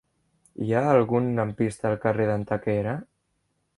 Hi 0.67 0.71
ha 0.77 0.81
algun 0.93 1.29
lampista 1.39 1.91
al 1.91 1.99
carrer 2.07 2.29
d'Antequera? 2.31 2.97